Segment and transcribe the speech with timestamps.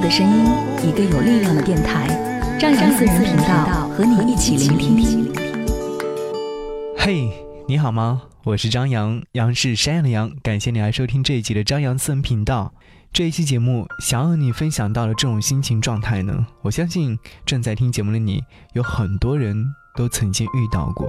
[0.00, 0.46] 的声音，
[0.88, 2.08] 一个有力量的电台，
[2.58, 5.30] 张扬私人频道和你一起聆听。
[6.96, 7.30] 嘿，
[7.68, 8.22] 你好吗？
[8.44, 10.32] 我是张扬，杨是山羊的羊。
[10.42, 12.72] 感谢你来收听这一集的张扬私人频道。
[13.12, 18.42] 这一期节目想要和你分享到的这种心情状态呢，我相信正在听节目的你，
[18.72, 19.54] 有很多人
[19.96, 21.06] 都曾经遇到过。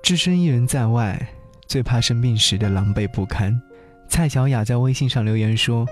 [0.00, 1.28] 只身一人在外，
[1.66, 3.60] 最怕生病时的狼狈不堪。
[4.08, 5.84] 蔡小雅在微信上留言说。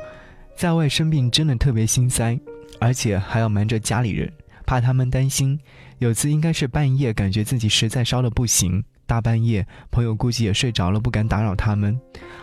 [0.57, 2.39] 在外生病真的特别心塞，
[2.81, 4.33] 而且还要瞒着家里人，
[4.65, 5.59] 怕他们担心。
[5.99, 11.99] 有次应该是半夜，感觉自己实在烧的不行，大半夜朋友估计也睡着了，不敢打扰他们。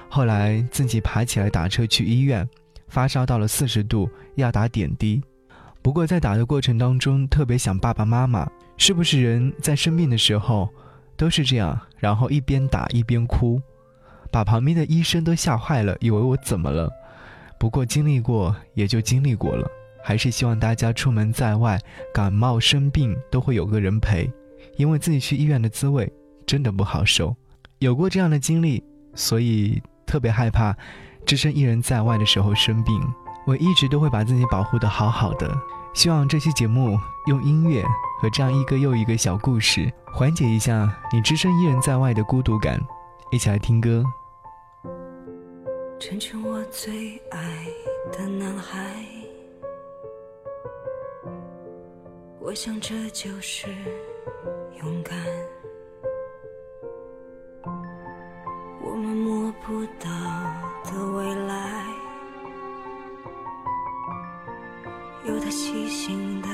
[0.10, 2.48] 后来自己爬起来打车去医院，
[2.90, 5.22] 发烧到了四十度，要打点滴。
[5.82, 8.50] 不过在打的过程当中，特别想爸爸妈妈。
[8.78, 10.68] 是不是人在生病的时候
[11.16, 11.80] 都是这样？
[11.98, 13.62] 然后一边打一边哭，
[14.32, 16.90] 把旁边的医生都吓坏了，以为我怎么了？
[17.62, 19.70] 不过经历过也就经历过了，
[20.04, 21.80] 还是希望大家出门在外，
[22.12, 24.28] 感冒生病都会有个人陪，
[24.78, 26.12] 因为自己去医院的滋味
[26.48, 27.36] 真的不好受。
[27.78, 30.76] 有过这样的经历，所以特别害怕，
[31.24, 33.00] 只身一人在外的时候生病。
[33.46, 35.56] 我一直都会把自己保护的好好的。
[35.94, 37.84] 希望这期节目用音乐
[38.20, 42.82] 和这样一个又一个小故事，缓解一下你只身一人在外的孤独感。
[43.32, 44.04] 一起来听歌。
[46.02, 47.68] 成全我最爱
[48.12, 49.06] 的男孩，
[52.40, 53.68] 我想这就是
[54.82, 55.16] 勇敢。
[58.82, 60.10] 我们摸不到
[60.86, 61.86] 的未来，
[65.26, 66.48] 有他细心的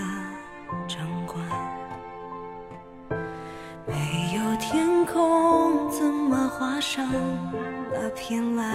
[0.89, 1.39] 掌管。
[3.85, 5.46] 没有天空，
[6.57, 7.07] 画上
[7.93, 8.65] 那片蓝？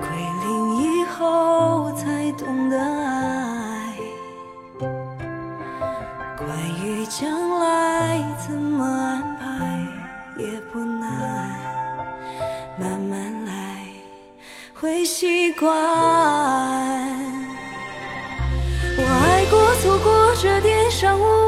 [0.00, 0.08] 归
[0.42, 3.96] 零以后才懂得爱，
[6.36, 6.48] 关
[6.82, 9.86] 于将来怎么安排
[10.36, 11.08] 也不难，
[12.76, 13.86] 慢慢来
[14.74, 15.70] 会习惯。
[18.98, 21.45] 我爱过错过这点伤无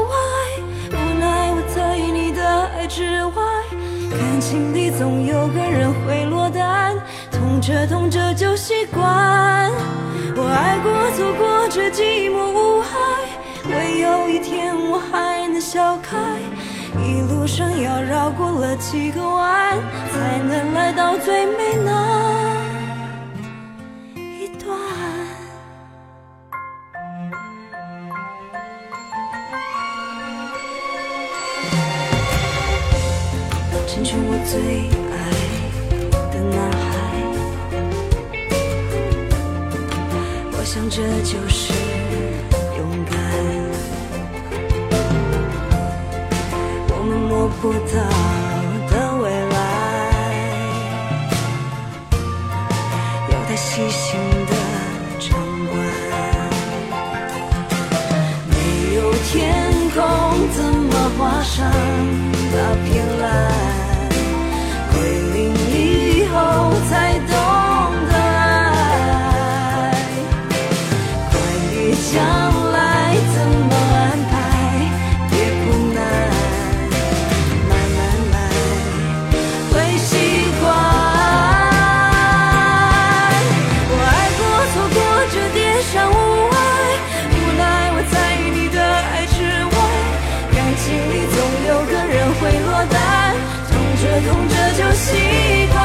[4.99, 6.93] 总有个人会落单。
[7.31, 9.71] 痛着痛着就习惯，
[10.35, 12.99] 我爱过走过这寂寞无害，
[13.69, 16.17] 唯有一天我还能笑开。
[17.01, 19.77] 一路上要绕过了几个弯，
[20.11, 22.28] 才能来到最美那
[34.51, 35.15] 最爱
[36.31, 36.89] 的男孩。
[40.51, 41.71] 我想这就是
[42.75, 43.13] 勇敢，
[46.89, 47.97] 我们摸不到
[94.21, 95.07] 痛着就习
[95.71, 95.79] 惯，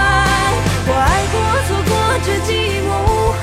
[0.86, 1.34] 我爱过、
[1.66, 1.92] 错过，
[2.24, 2.48] 这寂
[2.82, 3.42] 寞无害。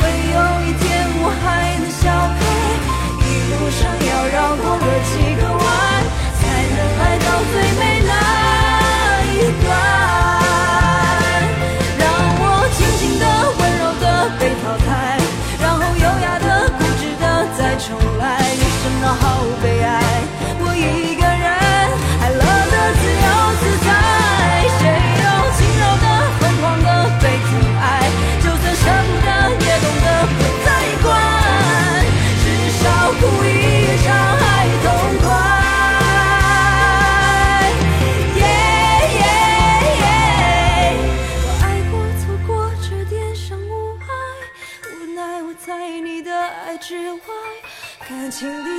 [0.00, 0.02] 会
[0.32, 0.82] 有一天
[1.20, 2.02] 我还能笑
[2.38, 2.40] 开，
[3.20, 5.60] 一路上要绕过了几个弯，
[6.40, 6.40] 才
[6.74, 8.10] 能来到最美那
[9.32, 9.66] 一段。
[11.98, 12.02] 让
[12.40, 12.42] 我
[12.74, 13.24] 轻轻地、
[13.58, 14.04] 温柔地
[14.38, 14.88] 被淘汰，
[15.60, 16.46] 然后优雅地、
[16.78, 17.24] 固执地
[17.58, 17.86] 再重
[18.18, 18.24] 来。
[18.40, 18.84] 人生
[19.20, 19.77] 好悲。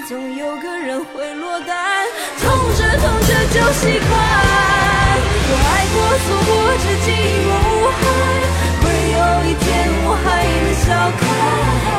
[0.10, 2.08] 总有个人会落单，
[2.40, 4.10] 痛着痛着就习惯。
[5.46, 6.50] 我爱过，错过，
[6.82, 7.08] 这寂
[7.46, 8.02] 寞无害，
[8.82, 8.84] 会
[9.14, 9.16] 有
[9.46, 9.70] 一天
[10.08, 11.22] 我还能笑看。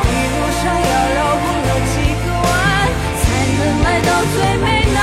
[0.03, 2.51] 一路上要绕过了几个弯，
[3.21, 3.23] 才
[3.55, 4.99] 能来到最美那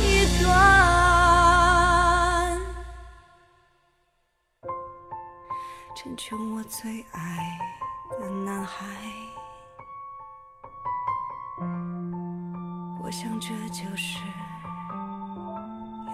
[0.00, 0.02] 一
[0.42, 0.48] 段。
[5.94, 6.24] 成全
[6.54, 7.18] 我最爱
[8.18, 8.80] 的男孩。
[13.14, 14.18] 想这就是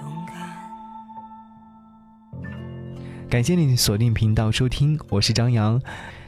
[0.03, 0.37] 勇敢。
[3.27, 5.81] 感谢你锁定频道收听，我是张扬。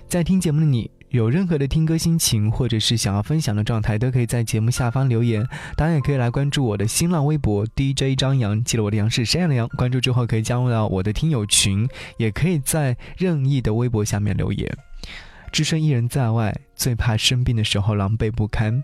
[0.08, 5.46] 在听节目的你，有任何的听歌心情，或者是想要分享的状态，都可以在节目下方留言。
[5.76, 9.68] 当然，也可以来关注我的新浪微博 DJ 张扬，记得我的杨是山羊的羊。
[9.76, 11.86] 关注之后可以加入到我的听友群，
[12.16, 14.74] 也可以在任意的微博下面留言。
[15.52, 18.82] 只身一人在外，最怕生病的时候狼狈不堪。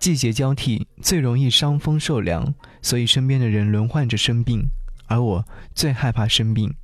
[0.00, 4.66] 季节交替，最容易伤风受凉，所以身边的人轮换着生病，
[5.06, 5.44] 而我
[5.74, 6.74] 最害怕生病，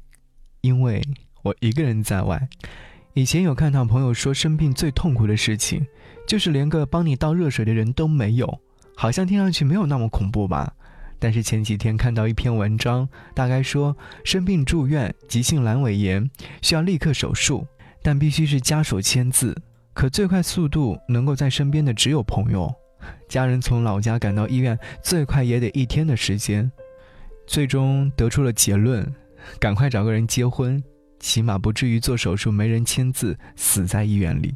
[0.61, 1.03] 因为
[1.43, 2.47] 我一个人在外。
[3.15, 5.87] 以前有看到朋友说，生病最痛苦的事情，
[6.29, 8.61] 就是连个帮你倒热水的人都没有，
[8.95, 10.75] 好像听上去没有那么恐怖吧？
[11.19, 16.31] 但是前几天看到一篇文章，大概说生病住院，急性阑尾炎，
[16.61, 17.67] 需要立刻手术，
[18.03, 19.57] 但必须是家属签字，
[19.95, 22.71] 可最快速度能够在身边的只有朋友。
[23.29, 26.71] 家人从老家赶到医院，最快也得一天的时间。
[27.47, 29.15] 最终得出了结论：
[29.61, 30.83] 赶快找个人结婚，
[31.21, 34.55] 起码不至于做手术没人签字，死在医院里。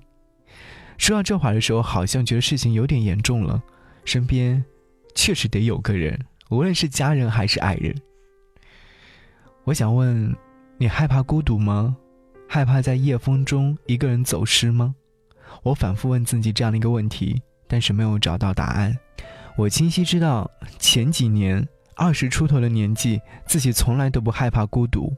[0.98, 3.62] 说到这话的时候，好像觉得事情有点严重了。
[4.04, 4.64] 身边
[5.14, 6.18] 确实得有个人，
[6.50, 7.94] 无论是家人还是爱人。
[9.64, 10.34] 我想问，
[10.76, 11.96] 你害怕孤独吗？
[12.48, 14.94] 害怕在夜风中一个人走失吗？
[15.62, 17.40] 我反复问自己这样的一个问题。
[17.70, 18.98] 但是没有找到答案。
[19.56, 20.50] 我清晰知道，
[20.80, 21.64] 前几年
[21.94, 25.14] 二十出头的年纪，自己从来都不害怕孤独，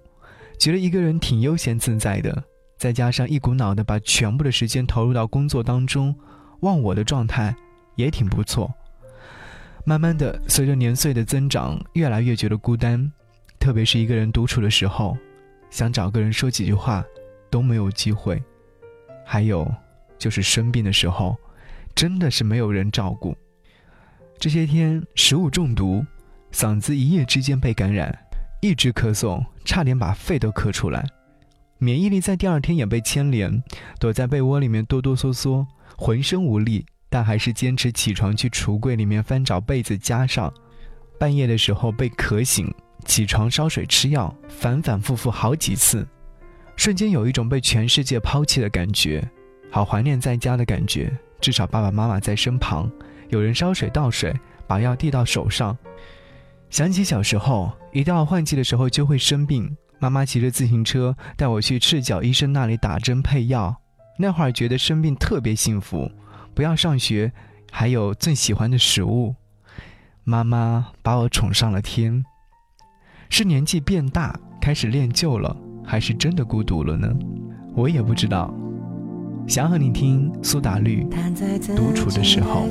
[0.58, 2.44] 觉得一个人挺悠闲自在的。
[2.76, 6.14] 再加上一股脑的把全部的时间投入到工作当中，
[6.60, 7.54] 忘我的状态
[7.94, 8.70] 也挺不错。
[9.84, 13.10] 慢慢的，随着年岁的增长，越来越觉得孤单，
[13.58, 15.16] 特别是一个人独处的时候，
[15.70, 17.04] 想找个人说几句话，
[17.50, 18.42] 都没有机会。
[19.24, 19.72] 还有，
[20.18, 21.36] 就是生病的时候。
[21.94, 23.36] 真的是没有人照顾。
[24.38, 26.04] 这些天食物中毒，
[26.52, 28.16] 嗓子一夜之间被感染，
[28.60, 31.04] 一直咳嗽，差点把肺都咳出来。
[31.78, 33.62] 免疫力在第二天也被牵连，
[33.98, 35.66] 躲在被窝里面哆哆嗦嗦，
[35.96, 40.52] 浑身无力，但还是坚持起床去橱柜里面翻找被子加上。
[41.18, 42.72] 半夜的时候被咳醒，
[43.04, 46.06] 起床烧水吃药，反反复复好几次，
[46.76, 49.28] 瞬间有一种被全世界抛弃的感觉，
[49.70, 51.12] 好怀念在家的感觉。
[51.42, 52.88] 至少爸爸妈妈在身旁，
[53.28, 54.32] 有人烧水倒水，
[54.66, 55.76] 把药递到手上。
[56.70, 63.76] 想起小时候，一到换季的时候就会生病，妈妈骑着自行车带我去赤脚医生那里打针配药。
[64.18, 66.08] 那会儿觉得生病特别幸福，
[66.54, 67.32] 不要上学，
[67.72, 69.34] 还有最喜欢的食物。
[70.22, 72.24] 妈妈把我宠上了天。
[73.28, 77.12] 是年纪变大开始练就了，还是真的孤独了呢？
[77.74, 78.54] 我也不知道。
[79.46, 81.06] 想和你听苏打绿
[81.76, 82.68] 独处的时候。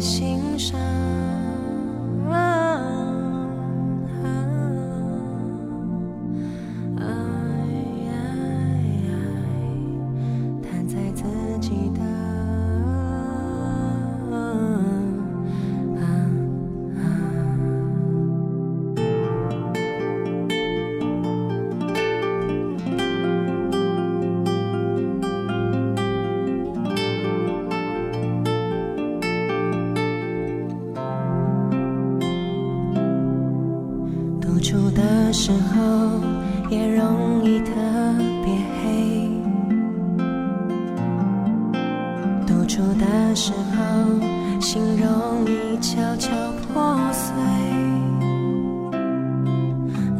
[43.31, 46.29] 的时候心容易悄悄
[46.73, 47.33] 破碎，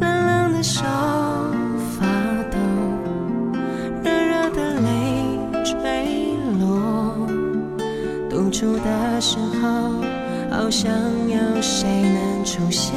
[0.00, 0.82] 冷的手
[1.90, 2.06] 发
[2.50, 2.56] 抖，
[4.02, 4.88] 热热的泪
[5.62, 5.74] 坠
[6.58, 7.28] 落，
[8.30, 9.68] 独处的时候
[10.50, 10.90] 好想
[11.28, 12.94] 有谁能出现。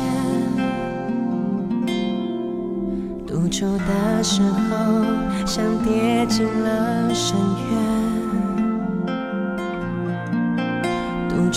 [3.28, 5.04] 独处的时候，
[5.46, 7.36] 像跌进了深
[7.70, 7.76] 渊；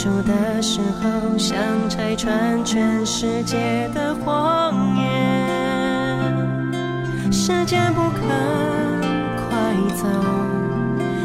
[0.09, 5.05] 独的时候，想拆穿全世界的谎言。
[7.31, 8.23] 时间不肯
[9.37, 10.07] 快走，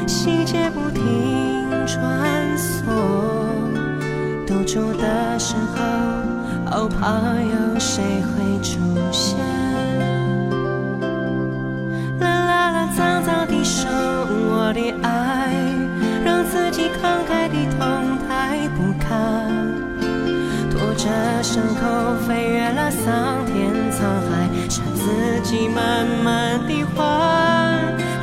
[0.06, 2.84] 细节不停穿梭。
[4.46, 5.82] 独处的时候，
[6.70, 8.80] 好怕有谁会出
[9.14, 9.40] 现。
[12.20, 15.54] 啦啦啦，脏脏的手，我的爱，
[16.26, 17.43] 让自己慷慨
[21.44, 27.02] 伤口飞越了桑田沧海，是自己慢慢的还。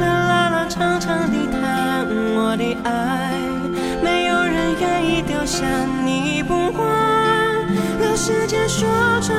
[0.00, 3.38] 啦啦啦，长长的叹，我的爱，
[4.02, 5.66] 没有人愿意丢下
[6.02, 6.82] 你不管，
[8.00, 8.88] 让时间说
[9.20, 9.38] 穿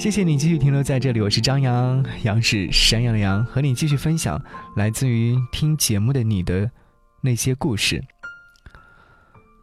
[0.00, 4.42] 谢谢你继续停留在这里，我是张扬，杨是山羊的羊，和你继续分享
[4.74, 6.70] 来自于听节目的你的
[7.20, 8.02] 那些故事。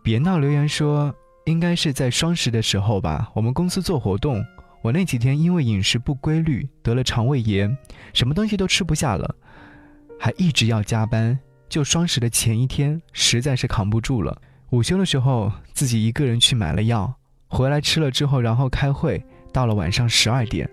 [0.03, 1.11] 别闹留言说，
[1.45, 4.45] 应该是在双十的时候吧，我们公司做活动，
[4.83, 7.75] 我那几天因为饮食不规律得了肠胃炎，
[8.13, 9.35] 什么东西都吃不下了，
[10.19, 11.37] 还一直要加班。
[11.67, 14.39] 就双十的前一天，实在是扛不住了，
[14.69, 17.11] 午休的时候自己一个人去买了药，
[17.47, 19.19] 回来吃了之后，然后开会。
[19.57, 20.69] 到了晚上十二点，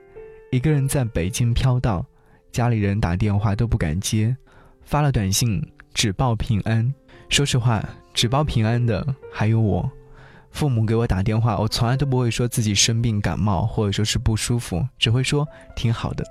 [0.52, 2.04] 一个人在北京飘荡，
[2.52, 4.36] 家里人打电话都不敢接，
[4.82, 5.58] 发了短信
[5.94, 6.92] 只报平安。
[7.30, 9.90] 说实话，只报平安的还有我。
[10.50, 16.22] 父母给我打电话，我从来都不会说自己生病感冒或者说是不舒服，只会说挺好的。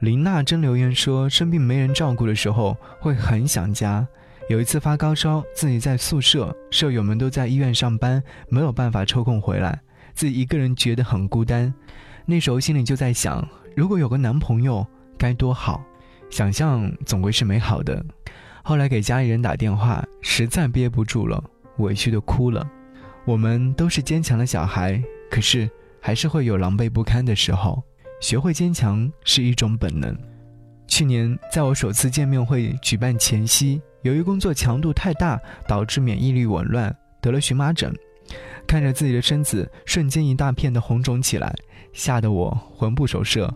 [0.00, 4.04] 林娜真留言说，生病没人照顾的时候会很想家。
[4.48, 9.80] 有一次发高烧，自己在宿舍，舍友们都在医院上班，没有办法抽空回来。
[10.14, 11.72] 自己一个人觉得很孤单，
[12.24, 14.86] 那时候心里就在想，如果有个男朋友
[15.18, 15.84] 该多好。
[16.30, 18.04] 想象总归是美好的。
[18.62, 21.42] 后来给家里人打电话，实在憋不住了，
[21.78, 22.66] 委屈的哭了。
[23.24, 27.82] 我们都是坚强的小孩，可是还是会有狼狈不堪的时候。
[28.20, 30.16] 学会坚强是一种本能。
[30.86, 37.94] 去年在我首次见面会举办前夕，由于工作强度太大，导致免疫力紊乱，得了荨麻疹。
[38.66, 41.54] 看着自己的身子瞬间一大片的红肿起来，
[41.92, 43.52] 吓得我魂不守舍，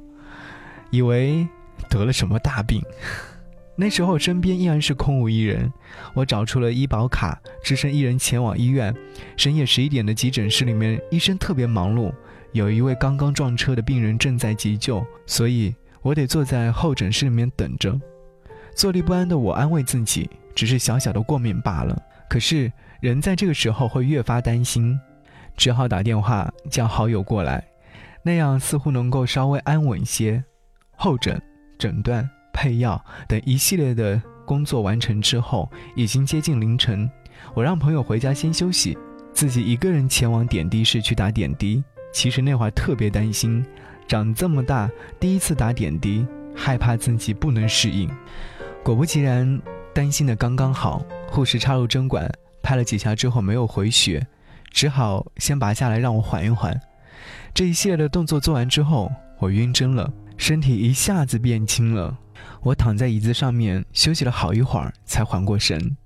[0.90, 1.46] 以为
[1.88, 2.80] 得了什么大病。
[3.74, 5.72] 那时候身边依然是空无一人，
[6.14, 8.94] 我找出了医保卡，只身一人前往医院。
[9.36, 12.12] 深夜十一点的急诊室里面，医生特别忙碌，
[12.52, 17.98] 有一位刚刚撞车的病人正在急救，所以我得坐在候诊室里面等着。
[18.74, 22.00] 坐立不安的我安慰自己，只是小小的过敏罢了。
[22.28, 22.70] 可是。
[23.00, 24.98] 人在这个时候会越发担心，
[25.56, 27.64] 只好打电话叫好友过来，
[28.24, 30.42] 那样似乎能够稍微安稳些。
[30.96, 31.40] 候诊、
[31.78, 37.08] 诊断、配药等一系列的工作完成之后，已经接近凌晨。
[37.54, 38.98] 我让朋友回家先休息，
[39.32, 41.84] 自己一个人前往点滴室去打点滴。
[42.12, 43.64] 其实那会儿特别担心，
[44.08, 44.90] 长这么大
[45.20, 48.10] 第一次打点滴，害怕自己不能适应。
[48.82, 49.60] 果不其然，
[49.94, 52.28] 担心的刚刚好，护士插入针管，
[52.68, 54.26] 拍了几下之后没有回血，
[54.70, 56.78] 只好先拔下来让我缓一缓。
[57.54, 62.14] 这一系列的动作做完之后，我晕针了，身体一下子变轻了。
[62.60, 65.96] 我躺在椅子上面休息了好一会儿，才缓过神。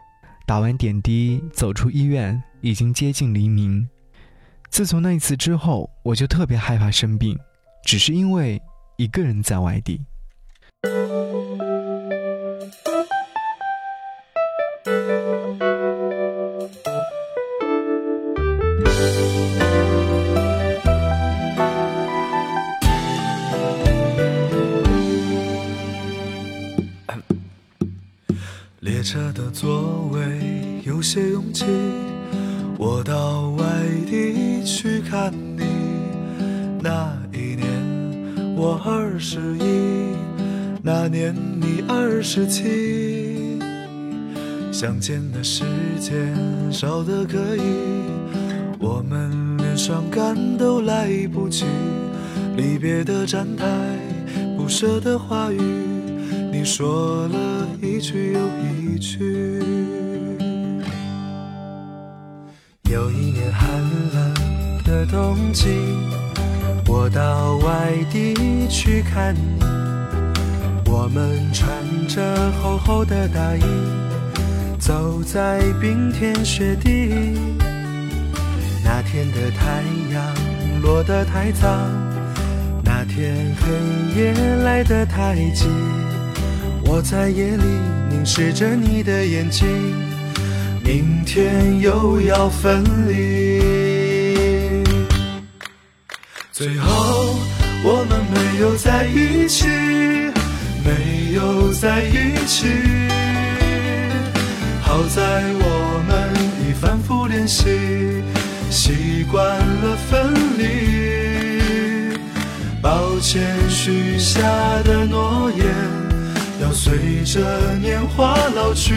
[0.46, 3.88] 打完点滴，走出医院，已经接近黎明。
[4.70, 7.36] 自从那一次之后，我就特别害怕生病，
[7.84, 8.62] 只是因为
[8.98, 10.00] 一个人在外地。
[32.78, 33.64] 我到外
[34.06, 35.64] 地去看你。
[36.80, 37.66] 那一年
[38.56, 40.16] 我二十一，
[40.82, 43.58] 那年你二十七。
[44.72, 45.64] 相见的时
[46.00, 46.34] 间
[46.72, 47.60] 少得可以，
[48.80, 51.66] 我们连伤感都来不及。
[52.56, 53.64] 离别的站台，
[54.56, 55.60] 不舍的话语，
[56.50, 59.81] 你说了一句又一句。
[62.92, 63.66] 有一年寒
[64.12, 65.66] 冷的冬季，
[66.86, 68.34] 我到外地
[68.68, 69.64] 去看你，
[70.84, 71.70] 我们穿
[72.06, 73.62] 着厚厚的大衣，
[74.78, 77.32] 走在冰天雪地。
[78.84, 79.82] 那天的太
[80.12, 81.66] 阳落得太早，
[82.84, 85.64] 那天黑夜来得太急。
[86.84, 87.64] 我在夜里
[88.10, 89.66] 凝视着你的眼睛，
[90.92, 94.84] 明天又要分离。
[96.52, 97.34] 最后
[97.82, 99.66] 我们没有在一起，
[100.84, 102.66] 没有在一起。
[104.82, 105.22] 好在
[105.62, 106.12] 我们
[106.60, 107.70] 已反复练习，
[108.68, 112.18] 习惯了分离。
[112.82, 114.42] 抱歉许下
[114.84, 115.64] 的诺言，
[116.60, 117.40] 要随着
[117.80, 118.92] 年华老去。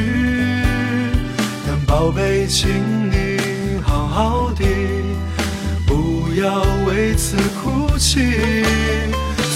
[1.87, 3.37] 宝贝，请你
[3.83, 4.65] 好好的，
[5.85, 8.19] 不要为此哭泣。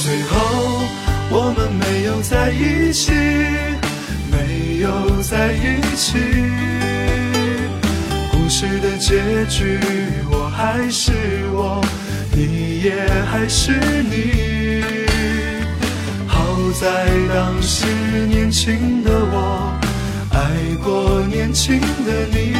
[0.03, 0.85] 最后
[1.29, 3.11] 我们没有在一起，
[4.31, 6.17] 没有在一起。
[8.31, 9.79] 故事的结局，
[10.31, 11.11] 我还是
[11.51, 11.83] 我，
[12.31, 13.71] 你也还是
[14.03, 15.05] 你。
[16.27, 17.85] 好在当时
[18.27, 19.73] 年轻的我，
[20.31, 22.53] 爱过年轻的你。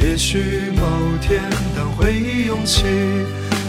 [0.00, 0.82] 也许某
[1.20, 1.42] 天
[1.76, 2.82] 当回忆涌起，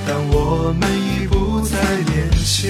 [0.07, 1.77] 但我们已不再
[2.11, 2.69] 年轻。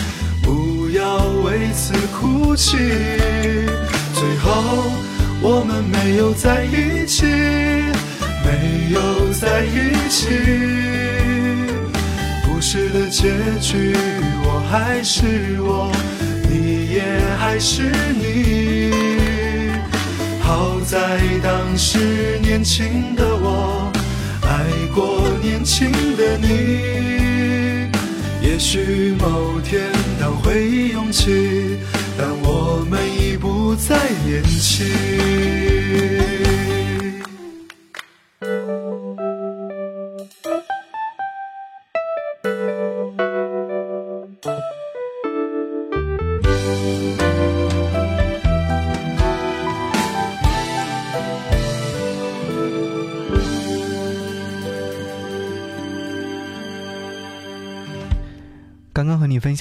[1.01, 2.77] 要为此哭泣。
[4.13, 4.51] 最后
[5.41, 7.25] 我们没有在一起，
[8.45, 10.27] 没有在一起。
[12.45, 13.95] 故事的结局，
[14.45, 15.91] 我还是我，
[16.47, 17.01] 你也
[17.39, 17.81] 还是
[18.21, 18.91] 你。
[20.39, 23.91] 好在当时年轻的我，
[24.43, 24.49] 爱
[24.93, 27.30] 过年轻的你。
[28.51, 29.81] 也许某天
[30.19, 31.77] 当回忆涌起，
[32.17, 34.85] 但我们已不再年轻。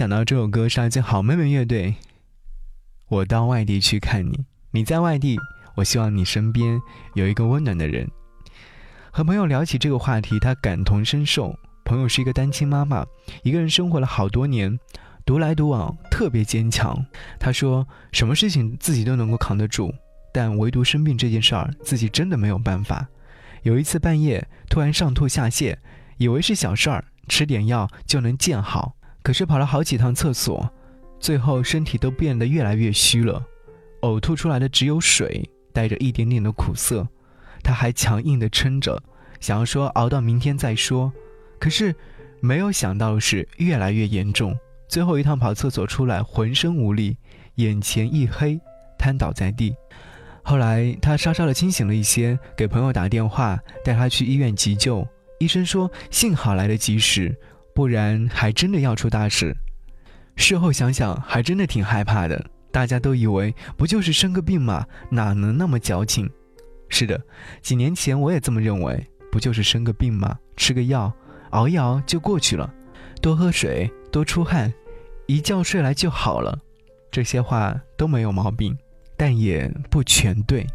[0.00, 1.94] 想到这首歌是来自好妹妹乐队。
[3.10, 5.38] 我到外地去看你，你在外地，
[5.74, 6.80] 我希望你身边
[7.12, 8.10] 有一个温暖的人。
[9.10, 11.54] 和朋友聊起这个话题，他感同身受。
[11.84, 13.04] 朋友是一个单亲妈妈，
[13.42, 14.80] 一个人生活了好多年，
[15.26, 17.04] 独来独往，特别坚强。
[17.38, 19.92] 他说，什么事情自己都能够扛得住，
[20.32, 23.06] 但唯独生病这件事儿，自己真的没有办法。
[23.64, 25.76] 有一次半夜突然上吐下泻，
[26.16, 28.94] 以为是小事儿，吃点药就能见好。
[29.22, 30.68] 可是跑了好几趟厕所，
[31.18, 33.44] 最后身体都变得越来越虚了，
[34.02, 37.06] 呕吐出来的只有水，带着一点点的苦涩。
[37.62, 39.02] 他还强硬地撑着，
[39.38, 41.12] 想要说熬到明天再说。
[41.58, 41.94] 可是
[42.40, 47.18] 没有想到是越来越严重，最后一趟跑厕所出来，浑身无力，
[47.56, 48.58] 眼前一黑，
[48.98, 49.74] 瘫倒在地。
[50.42, 55.06] 后来他稍稍的清醒了一些，给朋友打电话，带他去医院急救。
[55.38, 57.38] 医生说幸好来得及时，
[57.80, 59.56] 不然还真的要出大事。
[60.36, 62.44] 事后想想，还真的挺害怕的。
[62.70, 66.28] 大家都以为不就是生个病嘛，哪能那么矫情？
[66.90, 67.18] 是的，
[67.62, 70.38] 几年前我也这么认为，不就是生个病吗？
[70.58, 71.10] 吃个药，
[71.52, 72.70] 熬一熬就过去了。
[73.22, 74.70] 多喝水，多出汗，
[75.24, 76.58] 一觉睡来就好了。
[77.10, 78.76] 这些话都没有毛病。
[79.16, 80.66] 但也不全对。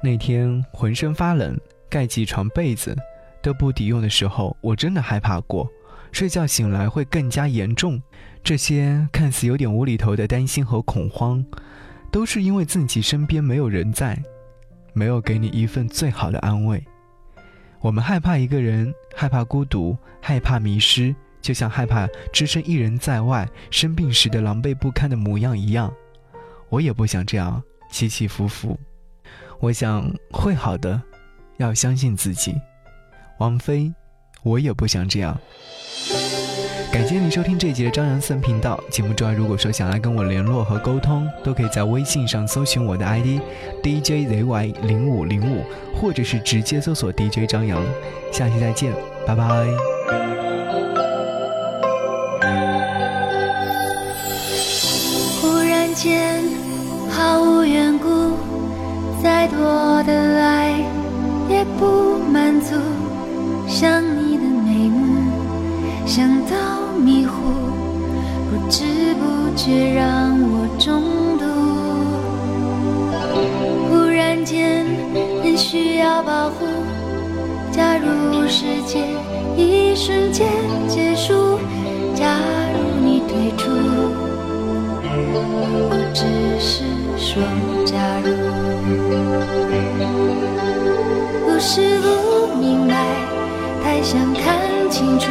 [0.00, 2.96] 那天浑身发冷，盖起床被子
[3.42, 5.68] 都不抵用的时候，我真的害怕过，
[6.12, 8.00] 睡觉醒来会更加严重。
[8.42, 11.44] 这些看似有点无厘头的担心和恐慌，
[12.10, 14.18] 都是因为自己身边没有人在，
[14.92, 16.82] 没有给你一份最好的安慰。
[17.80, 25.92] 我们害怕一个人，害怕孤独，害怕迷失，就像害怕只身一人在外，生病时的狼狈不堪的模样一样。
[26.68, 28.78] 我也不想这样起起伏伏，
[29.58, 31.00] 我想会好的，
[31.58, 32.54] 要相信自己。
[33.38, 33.92] 王菲，
[34.42, 35.38] 我也不想这样。
[36.92, 38.82] 感谢你收听这一集的张扬私人频道。
[38.90, 43.40] 节目之外，如果说想来跟我联络和沟通，都可以在微信上搜寻我的 ID
[43.80, 45.62] DJZY 零五零五，
[45.94, 47.80] 或者是直接搜索 DJ 张扬。
[48.32, 48.92] 下期再见，
[49.24, 49.44] 拜拜。
[55.40, 56.42] 忽然间
[57.08, 58.32] 毫无缘故，
[59.22, 60.72] 再多的爱
[61.48, 62.74] 也不满足。
[63.68, 65.30] 想你的眉目，
[66.04, 66.56] 想到，
[69.56, 71.02] 却让我中
[71.38, 71.44] 毒。
[73.88, 74.86] 忽然间
[75.42, 76.66] 很需要保护，
[77.70, 79.04] 假如世界
[79.56, 80.46] 一瞬间
[80.88, 81.58] 结束，
[82.14, 82.38] 假
[82.72, 83.70] 如你退出。
[85.92, 86.24] 我只
[86.60, 86.84] 是
[87.16, 87.42] 说，
[87.84, 88.28] 假如
[91.46, 92.06] 不是不
[92.58, 92.94] 明白，
[93.82, 95.26] 太想看清楚，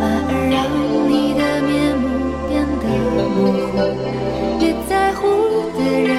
[0.00, 0.64] 反而让
[1.08, 2.02] 你的面目
[2.54, 2.84] 样的
[3.36, 3.74] 模糊。
[4.60, 5.22] 越在乎
[5.76, 6.12] 的人，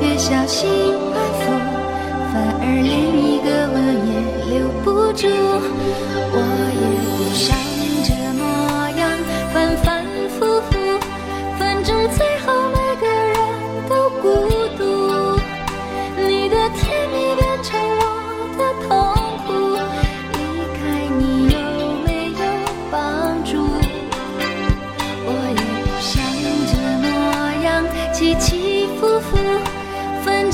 [0.00, 0.68] 越小心
[1.14, 1.44] 安抚，
[2.32, 3.15] 反而连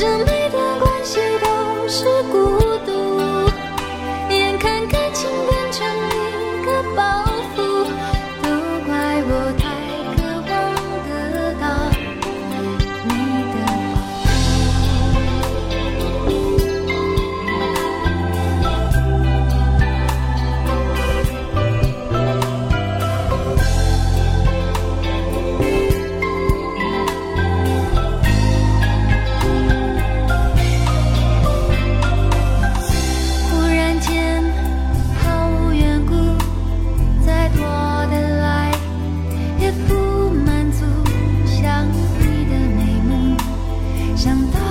[0.03, 0.42] 起起
[44.23, 44.62] 想到